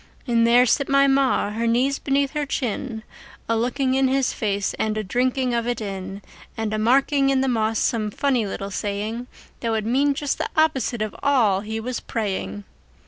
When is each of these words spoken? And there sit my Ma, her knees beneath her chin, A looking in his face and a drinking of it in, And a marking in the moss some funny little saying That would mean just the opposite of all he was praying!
And 0.25 0.47
there 0.47 0.65
sit 0.65 0.89
my 0.89 1.05
Ma, 1.05 1.51
her 1.51 1.67
knees 1.67 1.99
beneath 1.99 2.31
her 2.31 2.47
chin, 2.47 3.03
A 3.47 3.55
looking 3.55 3.93
in 3.93 4.07
his 4.07 4.33
face 4.33 4.73
and 4.79 4.97
a 4.97 5.03
drinking 5.03 5.53
of 5.53 5.67
it 5.67 5.79
in, 5.79 6.23
And 6.57 6.73
a 6.73 6.79
marking 6.79 7.29
in 7.29 7.41
the 7.41 7.47
moss 7.47 7.77
some 7.77 8.09
funny 8.09 8.47
little 8.47 8.71
saying 8.71 9.27
That 9.59 9.69
would 9.71 9.85
mean 9.85 10.15
just 10.15 10.39
the 10.39 10.49
opposite 10.57 11.03
of 11.03 11.15
all 11.21 11.59
he 11.61 11.79
was 11.79 11.99
praying! 11.99 12.63